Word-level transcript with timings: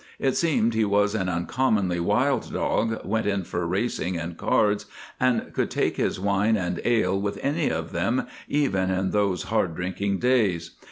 It 0.17 0.35
seems 0.35 0.73
he 0.73 0.83
was 0.83 1.13
an 1.13 1.29
uncommonly 1.29 1.99
wild 1.99 2.51
dog, 2.51 3.05
went 3.05 3.27
in 3.27 3.43
for 3.43 3.67
racing 3.67 4.17
and 4.17 4.35
cards, 4.35 4.87
and 5.19 5.53
could 5.53 5.69
take 5.69 5.97
his 5.97 6.19
wine 6.19 6.57
and 6.57 6.81
ale 6.83 7.21
with 7.21 7.37
any 7.43 7.69
of 7.69 7.91
them 7.91 8.25
even 8.47 8.89
in 8.89 9.11
those 9.11 9.43
hard 9.43 9.75
drinking 9.75 10.17
days. 10.17 10.71